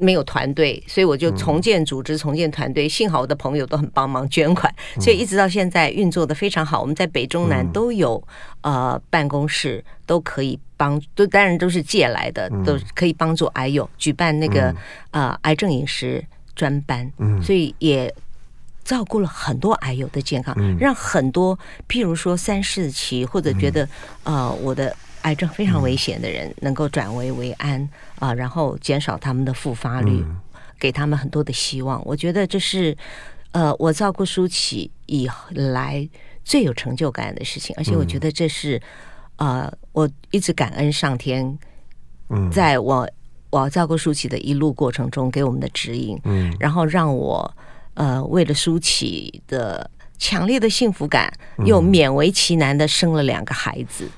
[0.01, 2.89] 没有团队，所以我就重建组织、重建团队。
[2.89, 6.81] 幸好我的朋友都很帮忙捐款，所以一直到现在运作的非常好。
[6.81, 8.21] 我们在北中南都有
[8.63, 14.75] 呃办公室，都可以帮，都当然都是借来的，都可以帮助癌友举办那个
[15.11, 18.15] 呃癌症饮食专班，嗯，所以也
[18.85, 21.59] 照顾了很多癌友的健康，嗯、让很多
[21.89, 23.85] 譬如说三四期或者觉得、
[24.25, 27.83] 嗯、呃我的癌症非常危险的人能够转危为安
[28.21, 30.37] 啊、呃，然后减少他们的复发率，嗯、
[30.79, 32.01] 给他们很多的希望。
[32.05, 32.97] 我觉得这是
[33.51, 36.09] 呃我照顾舒淇以来
[36.45, 38.81] 最有成就感的事情，而且我觉得这是、
[39.39, 41.59] 嗯、呃我一直感恩上天，
[42.29, 43.09] 嗯，在我。
[43.49, 47.51] 我照顾舒淇的一路过程中给我们的指引，嗯，然后让我
[47.95, 51.33] 呃为了舒淇的强烈的幸福感，
[51.65, 54.09] 又勉为其难的生了两个孩子，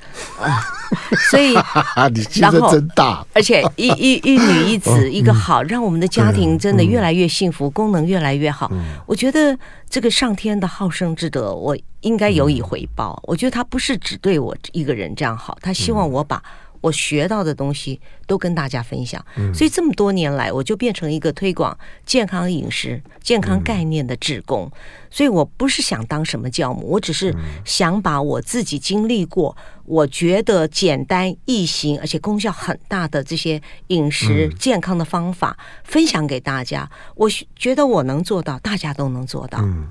[0.41, 0.45] 啊、
[0.91, 1.55] 呃，所以
[2.15, 8.71] 你记得真大，而且一一一女一子一个好，让我们的家庭真的越来越幸福，功能越来越好。
[9.07, 9.59] 我觉得
[9.91, 13.21] 这个上天的好生之德，我应该有以回报。
[13.25, 16.43] 我觉得他不是只对我一个人这样好，他希望我把。
[16.81, 24.71] 我学到的东西都跟大家分享，所以这么多年来，我就变成一个推广健康饮食、健康概念的职工。
[25.11, 36.91] 所以我不是想当什么教母，我只是想把我自己经历过、我觉得简单易行而且功效很大的这些饮食健康的方法分享给大家。
[37.15, 39.61] 我觉得我能做到，大家都能做到。
[39.63, 39.89] 嗯，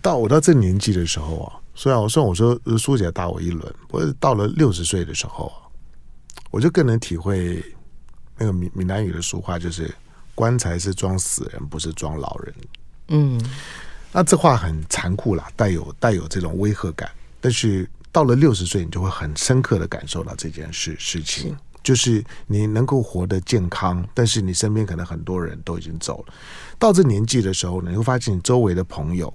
[0.00, 1.60] 到我到这年纪的时候啊。
[1.78, 5.52] 虽然我虽然我说苏姐大我一轮，我到了六十岁的时候，
[6.50, 7.62] 我就更能体会
[8.38, 9.94] 那个闽闽南语的俗话，就是
[10.34, 12.54] 棺材是装死人，不是装老人。
[13.08, 13.38] 嗯，
[14.10, 17.10] 那这话很残酷啦，带有带有这种威吓感。
[17.42, 26.34] 但是到了六十岁，你就会很深刻的感受到这件事事情，就是你能够活得健康，但是你身边可能很多人都已经走了。
[26.78, 29.32] 到这年纪的时候，你会发现你周围的朋友。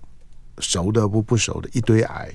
[0.61, 2.31] 熟的不不熟的一堆癌，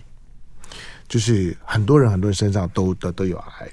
[1.09, 3.71] 就是很多人很多人身上都都都有癌，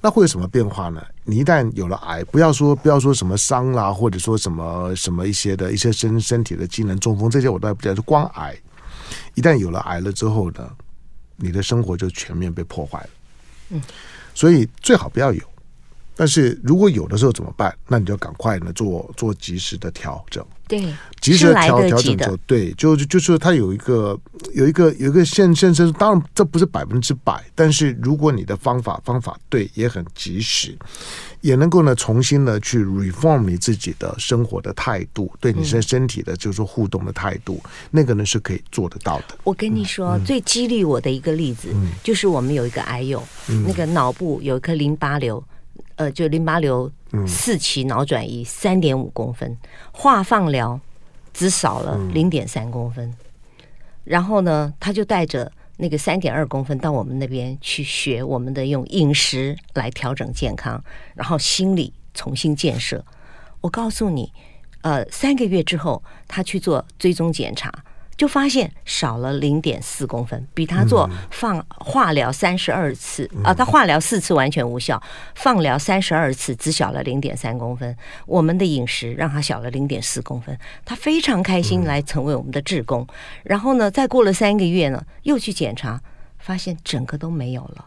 [0.00, 1.02] 那会有什么变化呢？
[1.24, 8.56] 你一旦有了癌，不要说不要说什么伤啦，或者说什么什么一些的一些身身体的机能中风这些我都还不讲，就光癌，
[9.34, 10.70] 一旦有了癌了之后呢，
[11.36, 13.10] 你的生活就全面被破坏了。
[13.70, 13.82] 嗯，
[14.34, 15.42] 所以最好不要有，
[16.16, 17.76] 但是如果有的时候怎么办？
[17.86, 20.44] 那你就赶快呢做做及时的调整。
[20.68, 24.18] 对，及时调调整就对，就就就是它有一个
[24.54, 30.76] 有一个有一个现现身，当然这不是百分之百，但是如果你的方法方法对，也很及时，
[31.40, 39.38] 也能够呢重新的去 reform 你自己的生活的态度，对你身身体的就是说互动的态度，嗯、那个呢是可以做得到的。
[39.44, 45.42] 我跟你说，嗯、最激励我的一个例子，嗯、就是我们有一个癌友，嗯、那个脑部有一颗淋巴瘤。
[45.96, 46.88] 呃，就淋巴瘤
[47.26, 49.56] 四期脑转移三点五公分，
[49.92, 50.80] 化放疗
[51.32, 53.14] 只少了零点三公分，
[54.04, 60.82] 然后呢，他就带着那个三点二公分到我们那边去学我们的用饮食来调整健康，
[61.14, 63.04] 然后心理重新建设。
[63.60, 64.32] 我告诉你，
[64.82, 67.72] 呃，三个月之后他去做追踪检查。
[68.18, 75.00] 就发现少了零点四公分，比他做放化疗三十二次啊，他化疗四次完全无效，
[75.36, 77.96] 放疗三十二次只小了零点三公分。
[78.26, 83.06] 我们的饮食让他小了零点四公分，他非常开心来成为我们的志工。
[83.44, 86.02] 然后呢，再过了三个月呢，又去检查，
[86.38, 87.84] 发现整个都没有了。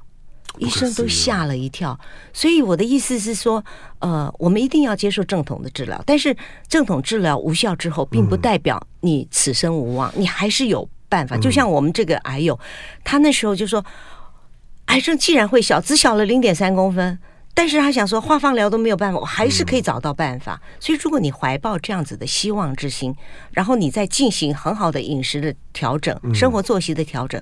[0.57, 1.97] 医生都吓了一跳，
[2.33, 3.63] 所以我的意思是说，
[3.99, 6.35] 呃，我们一定要接受正统的治疗，但是
[6.67, 11.37] 正统治疗无效之后，并不代表你此生无望，你还是有办法。
[11.37, 12.59] 就像我们这个癌友，
[13.03, 13.83] 他那时候就说，
[14.85, 17.17] 癌症既然会小，只小了零点三公分，
[17.53, 20.61] 但是他想说，化放疗都没有办法，我还是可以找到办法。
[20.79, 23.15] 所以，如果你怀抱这样子的希望之心，
[23.51, 27.41] 然后你再进行很好的饮食的调整、生活作息的调整，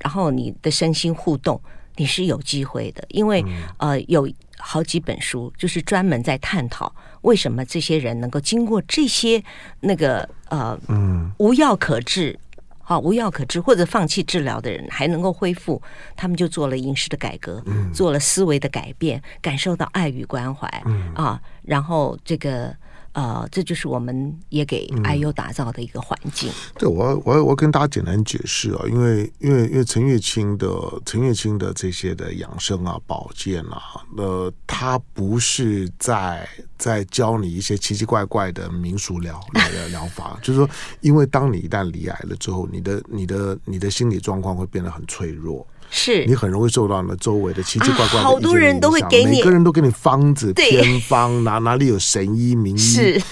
[0.00, 1.60] 然后你的身心互动。
[1.96, 3.44] 你是有机会的，因为
[3.78, 4.28] 呃，有
[4.58, 9.42] 好几本书就是专门在探讨为什么这些人能够经过这些
[9.80, 12.38] 那个呃，嗯，无药可治，
[12.80, 15.80] 好无药可治或者放弃治疗的人还能够恢复，
[16.14, 20.66] 他们就做了饮食的改革，做了思维的改变，感受到爱与关怀，
[21.14, 22.74] 啊，然后这个。
[23.16, 26.50] 呃，这就是我们也给 IU 打造的一个环境。
[26.50, 30.68] 嗯、对，我我我跟大家简单解释啊，因为因为因为陈月清的
[31.06, 39.40] 陈月清的这些的养生啊、保健啊，呃，他不是在在教你一些奇奇怪怪的民俗疗
[39.72, 40.68] 疗疗法，就是说，
[41.00, 45.66] 因为当你一旦罹癌了之后，你的你的你的心理状况会变得很脆弱。
[45.90, 46.24] 是。
[46.26, 52.78] 你很容易受到呢周围的奇奇怪怪的、啊，好多人都会给你，每个人都给你方子偏方，哪哪里有神医名医？
[52.78, 53.22] 是，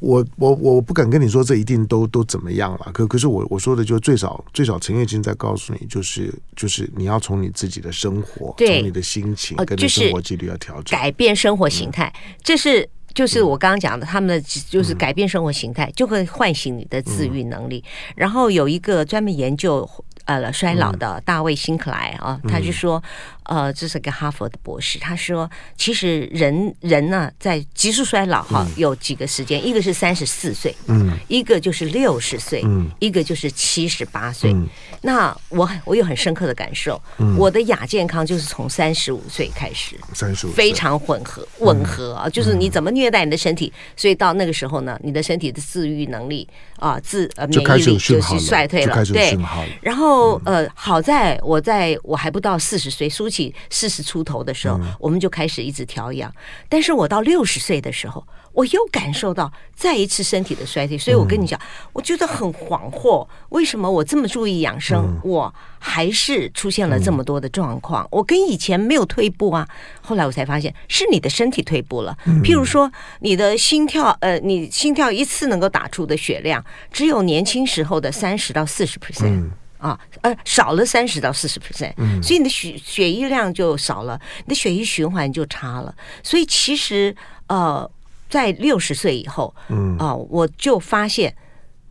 [0.00, 2.90] 我我我不敢跟你说这一定都都怎么样了。
[2.92, 12.88] 可可是我我说的就最少最少陈月卿在告诉你，就是就是你要从你自己的生活，从你的心情跟你生活纪律要调整，改变生活形态，嗯、这是。
[13.14, 17.84] 就是我刚刚讲的，他们的就是改变生活形态，就会唤醒你的自愈能力。
[18.16, 19.86] 然后有一个专门研究
[20.26, 23.02] 呃衰老的大卫辛克莱啊，他就说。
[23.44, 34.52] 呃，这是个哈佛的博士，他说，其实人人呢，在急速衰老哈，有几个时间，嗯、一个是三十四岁，嗯，一个就是六十岁，嗯，一个就是七十八岁。
[34.52, 34.68] 嗯、
[35.00, 49.36] 那我我有很深刻的感受，嗯、我的亚健康就是从三十五岁开始，三十五非常混合吻合啊，嗯、就是你怎么虐待你的身体，所以到那个时候呢，你的身体的自愈能力啊，自呃免疫力就是衰退了，对，
[49.80, 53.31] 然后呃，好在我在我还不到四十岁，苏。
[53.32, 56.30] 起四十出头的时候，我们就开始一直调养。
[56.68, 58.22] 但是我到六十岁的时候，
[58.52, 60.98] 我又感受到再一次身体的衰退。
[60.98, 61.58] 所以我跟你讲，
[61.94, 63.26] 我觉得很惶惑。
[63.48, 68.06] 为什么我这么注意养生，我还是出现了这么多的状况？
[68.10, 69.66] 我跟以前没有退步啊。
[70.02, 72.16] 后来我才发现，是你的身体退步了。
[72.44, 76.62] 譬如说，你的心跳，呃，你心跳一次能够打出的血量，
[76.92, 79.50] 只有年轻时候的三十到四十 percent。
[79.82, 85.92] 啊，呃，少了三十到四十 percent，所以你的血血液量就少了，你的血液循环就差了。
[86.22, 87.14] 所以其实，
[87.48, 87.90] 呃，
[88.30, 91.34] 在六十岁以后，嗯，啊，我就发现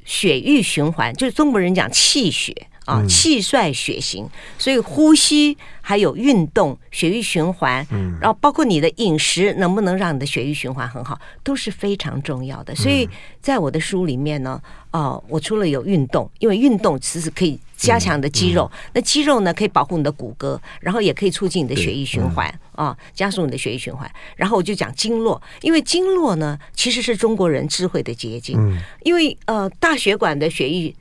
[0.06, 2.56] 血液循环，就是中国人讲气血。
[2.86, 4.28] 啊，气帅血行，
[4.58, 12.76] 所以呼吸还有运动，血液循环，嗯，然后包括你的饮食能不能让你的血液循环很好，都是非常重要的。
[12.76, 13.08] 所以
[13.40, 14.60] 在我的书里面呢，
[14.92, 24.12] 哦，我除了有运动，因为运动其实可以加强你的肌肉，那肌肉呢可以保护你的骨骼，然后也可以促进你的血液循环啊，加速你的血液循环。
[24.36, 28.58] 然后我就讲经络，因为经络呢其实是中国人智慧的结晶，
[29.04, 30.94] 因为呃大血管的血液。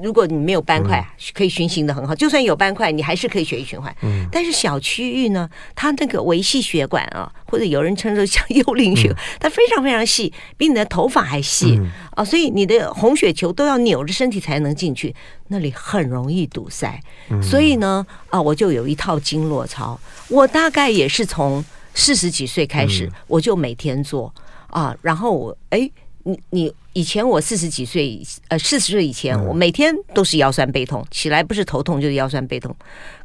[0.00, 2.14] 如果你没有斑块，可以循行的很好。
[2.14, 3.94] 就算有斑块，你还是可以血液循环。
[4.00, 4.26] 嗯。
[4.32, 11.78] 但是小区域呢，它那个维系血管啊，或者有人称之像幽灵血，它非常非常细，比你的头发还细
[12.12, 12.24] 啊。
[12.24, 15.14] 所以你的红血球都要扭着身体才能进去，
[15.48, 16.98] 那里很容易堵塞。
[17.42, 20.00] 所以呢，啊，我就有一套经络操。
[20.28, 21.62] 我大概也是从
[21.94, 24.34] 四十几岁开始，我就每天做
[24.68, 24.96] 啊。
[25.02, 25.90] 然后我哎，
[26.22, 26.74] 你你。
[26.94, 32.74] 以前我四十几岁，呃，四十岁以前，我每天都是腰酸背痛，起来不是头痛就是腰酸背痛。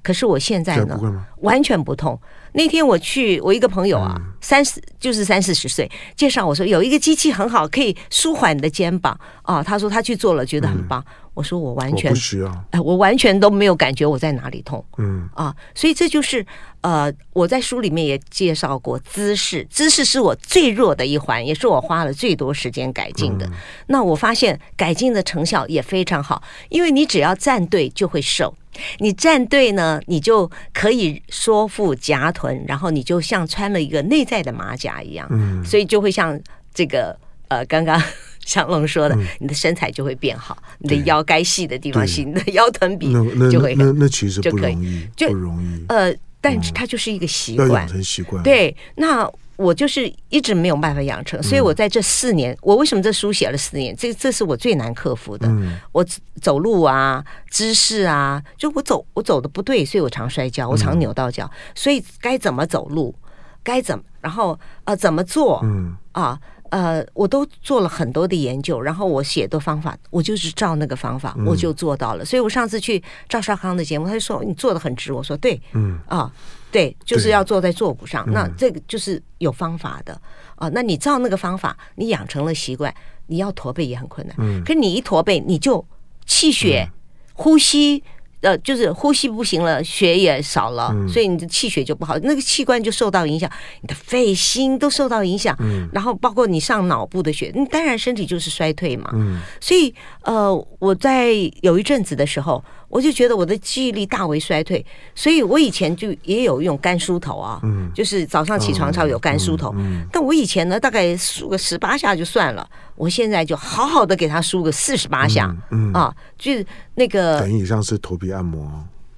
[0.01, 0.97] 可是我现在呢，
[1.41, 2.19] 完全不痛。
[2.53, 9.61] 那天我去，我一个朋友啊，三十就是三四十岁，介绍我说有一个机器很好，可以舒缓你的肩膀啊。
[9.61, 11.03] 他说他去做了，觉得很棒。
[11.37, 14.83] 我说我完全不需要，哎，我完全都没有感觉我在哪里痛。
[14.97, 16.43] 嗯啊，所以这就是
[16.81, 23.47] 呃，我在书里面也介绍过姿势，姿势是我最弱的一环，也是我花了最多时间改进的。
[23.85, 28.51] 那我发现改进的成效也非常好，因为你只要站对就会瘦，
[28.97, 36.39] 你站对呢，你就可以缩腹夹臀，然后你就像穿了一个内在的马甲一样，嗯，所以就会像
[36.73, 37.15] 这个
[37.49, 38.01] 呃，刚刚
[38.47, 43.13] 祥龙说的，嗯、你的身材就会变好，你的腰该细的地方细，你的腰臀比
[43.51, 49.29] 就会那那，那其实不容易，就不容易，呃，但是它就是一个习惯，养成习惯，对，那。
[49.57, 53.95] 我就是一直没有办法养成，所以我在这四年，我为什么这书写了四年？
[53.97, 55.51] 这这是我最难克服的。
[55.91, 56.05] 我
[56.39, 61.49] 走路啊，姿势啊，就我走我走的不对，所以我常摔跤，我常扭到脚。
[61.73, 63.15] 所以该怎么走路，
[63.63, 65.65] 该怎么，然后呃怎么做，
[66.11, 66.39] 啊
[66.71, 72.25] 呃，我都做了很多的研究，然后我写的方法，我就是照那个方法，我就做到了。
[72.25, 76.31] 所以我上次去赵少康的节目，他就说你做的很直，我说对，嗯啊。
[76.69, 78.29] 对，就是要坐在坐骨上。
[78.29, 80.21] 那这个就是有方法的
[80.57, 80.67] 啊。
[80.73, 82.93] 那你照那个方法，你养成了习惯，
[83.27, 84.35] 你要驼背也很困难。
[84.37, 85.83] 嗯，可是你一驼背，你就
[86.25, 86.91] 气血、
[87.33, 88.03] 呼吸，
[88.41, 93.49] 呃，就是呼吸不行了，血也少了，所以你的气血就不好，那个器官就受到影响，
[93.81, 95.55] 你的肺心都受到影响。
[95.59, 99.09] 嗯，然后包括你上脑部的血，你当然身体就是衰退嘛。
[99.13, 101.31] 嗯，所以呃，我在
[101.61, 102.63] 有一阵子的时候。
[102.89, 104.83] 我就觉得我的记忆力大为衰退，
[105.13, 116.65] 所以我以前就也有用干梳头啊，嗯，就是早上起床朝有干梳头，嗯，但我以前呢，大概梳个十八下就算了，我现在就好好的给他梳个四十八下，嗯啊，就是
[116.95, 118.71] 那个等于像是头皮按摩，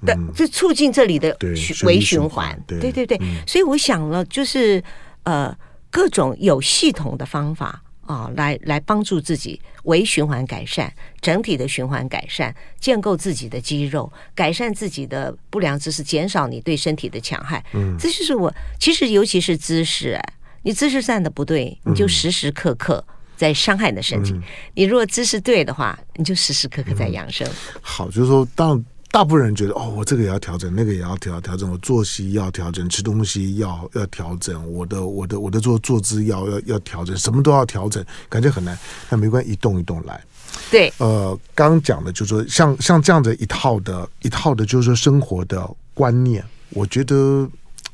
[0.05, 1.37] 对，就促进这里的
[1.85, 4.83] 微循环，对对对，所以我想了，就是
[5.23, 5.55] 呃
[5.91, 7.83] 各种有系统的方法。
[8.09, 10.91] 啊，来来帮助自己微循环改善，
[11.21, 17.63] 整体的循环改善，建构自己的肌肉，改善自己的不良姿势，减少你对身体的强害。
[17.73, 20.33] 嗯，这就是我其实尤其是姿势，哎，
[20.63, 23.05] 你姿势站的不对，你就时时刻刻
[23.37, 24.31] 在伤害你的身体。
[24.33, 24.41] 嗯，
[24.73, 27.47] 你如果姿势对的话，你就时时刻刻在养生。
[27.79, 28.83] 好，就是说当。
[29.11, 38.77] 大部分人觉得哦，我这个也要调整，那个也要调调整，我作息要调整，吃东西要要调整，我的我的我的坐坐姿要要要调整，什么都要调整，感觉很难。
[39.09, 40.23] 那没关系，一动一动来。
[40.69, 47.49] 对，呃，刚刚讲的就是说，像像这样的一套的一套的，就是说生活的观念，我觉得。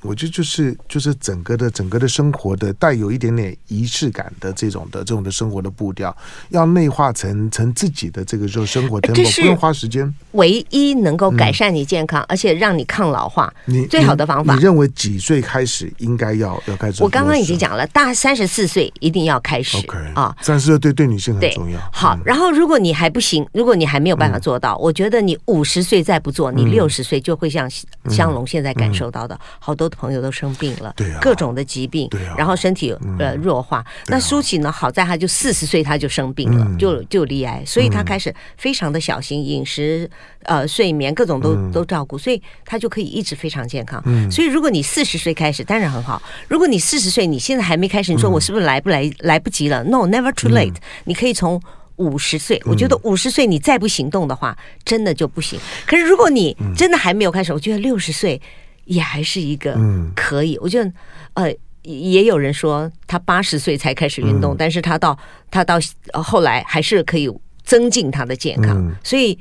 [0.06, 6.16] 我觉得就是就是整个的整个的生活的带有一点点仪式感的这种的这种的生活的步调，
[6.50, 10.14] 要内化成成自己的这个就生活 tempo，不用花时间。
[10.32, 14.60] 唯一能够改善你健康，嗯、而且让你抗老化，你最好的方法你。
[14.60, 17.04] 你认为几岁开始应该要要开始？
[17.04, 19.78] 我刚刚已经讲了，大三十四岁一定要开始。
[19.78, 21.80] OK 啊，三十岁对对女性很重要。
[21.92, 27.70] 好，然后如果你还不行，如果你还没有办法做到，嗯、我觉得你五十岁再不做，你六十岁就会像
[28.10, 33.84] 香龙现在感受到的，嗯、好多的朋友都生病了，对啊，各种的疾病，对啊，然后身体呃弱化。
[34.08, 34.72] 那舒淇呢？
[34.72, 40.10] 好在她就四十岁，她就生病了，就就罹癌，所以她开始非常的小心饮食，
[40.44, 44.04] 呃，睡眠各种都都照顾，所以她就可以一直非常健康。
[44.30, 46.22] 所以如果你四十岁开始，当然很好。
[46.48, 50.76] 如果你四十岁，你现在还没开始，你说我是不是来不来来不及了？No，never too late。
[51.06, 51.62] 你可以从
[51.96, 55.60] 五十岁，我觉得五十岁你再不行动的话，真的就不行。
[55.88, 58.42] 可是如果你真的还没有开始，我觉得六十岁。
[58.86, 59.78] 也还是一个
[60.16, 60.92] 可以，我觉得
[61.34, 65.18] 呃，也有人说他八十岁才开始运动，但是他到
[65.52, 65.78] 他到
[66.14, 67.30] 后来还是可以
[67.64, 69.38] 增进他的健康，所以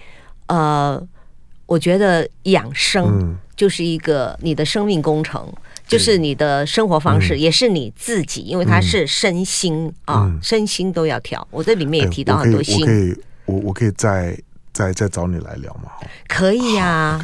[0.47, 1.03] 呃，
[1.67, 5.51] 我觉得养生就是一个你的生命工程，
[5.87, 11.47] 就是你的生活方式，也是你自己，因为它是身心啊，身心都要调。
[11.51, 14.37] 我这里面也提到很多心，我可以，我我可以再
[14.75, 15.91] 再再找你来聊嘛？
[16.29, 17.19] 可以呀。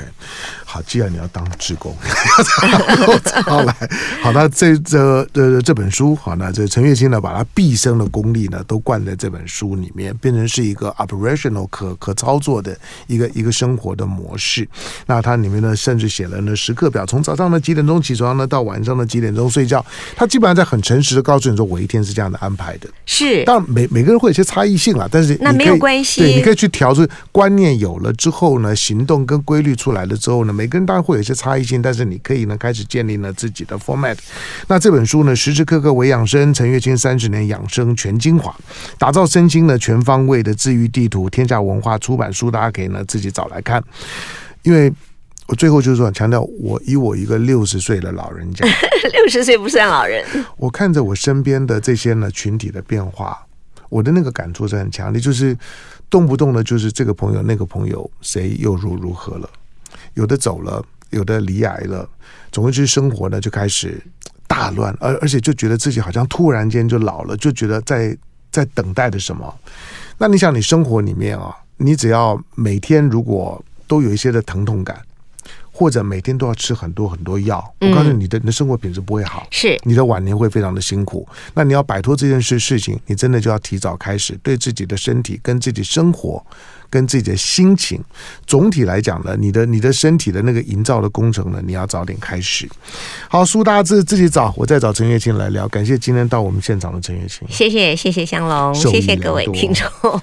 [0.64, 1.92] 好，既然你要当志工，
[3.44, 3.74] 好来，
[4.22, 12.78] 好，那这这这这本书，好，那这陈月清呢，把他毕生的功力呢，都灌在这本书里面，变成是一个 operational 可可操作的
[13.08, 14.66] 一个一个生活的模式。
[15.06, 19.84] 那它里面呢，甚至写了呢时刻表，从早上的几点钟起床呢，到晚上的几点钟睡觉，
[20.14, 22.88] 他基本上在很诚实的告诉你说，我一天是这样的安排的。
[23.06, 27.04] 是，当然每每个人会有些差异性啦，但是那没有关系，对，你可以去调出
[27.40, 30.52] 观念有了之后呢，行动跟规律出来了之后呢。
[30.52, 34.14] 每个人当然会有一些差异性，但是你可以呢开始建立了自己的 format。
[34.68, 38.54] 那这本书呢，时时刻刻为养生，陈月清三十年养生全精华，
[38.98, 41.30] 打造身心的全方位的治愈地图。
[41.30, 43.82] 天下文化出版书，大家可以呢自己找来看。
[44.62, 44.92] 因为
[45.46, 48.66] 我最后就是说强调，我以我一个六十岁的老人家，
[49.14, 50.22] 六十岁不算老人。
[50.58, 53.46] 我看着我身边的这些呢群体的变化，
[53.88, 55.56] 我的那个感触是很强烈，就是
[56.10, 59.48] 动不动的就是这个朋友那个朋友谁又如如何了。
[60.14, 62.08] 有的走了，有的离癌了，
[62.50, 64.02] 总之生活呢就开始
[64.46, 68.16] 大乱，而而且就觉得自己好像突然间就老了，就觉得在
[68.50, 69.54] 在等待着什么。
[70.18, 75.00] 那你想，你生活里面啊，你只要每天如果都有一些的疼痛感，
[75.80, 81.26] 或者每天都要吃很多很多药，我告诉你，你的你的生活品质不会好，是你的晚年会非常的辛苦。
[81.54, 86.44] 那你要摆脱这件事事情，你真的就要提早开始，对自己的身体跟自己生活。
[86.92, 88.02] 跟自己的心情，
[88.48, 92.68] 总体来讲呢，你的你的身体的那个营造的工程呢，你要早点开始。
[93.28, 95.68] 好，书大家自自己找，我再找陈月清来聊。
[95.68, 100.20] 感谢今天到我们现场的陈月清，谢谢谢谢香龙，谢谢各位听众。